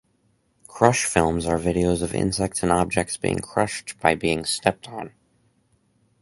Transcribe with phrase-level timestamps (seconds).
[0.65, 5.13] Crush films are videos of insects and objects being crushed by being stepped on.